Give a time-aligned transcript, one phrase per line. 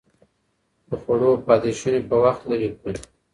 [0.89, 2.95] د خوړو پاتې شوني په وخت لرې کړئ.